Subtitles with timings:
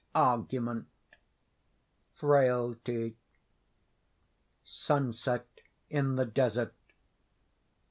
[0.15, 0.87] ARGUMENT
[2.15, 3.17] FRAILTY
[4.63, 5.45] Sunset
[5.91, 6.73] in the desert.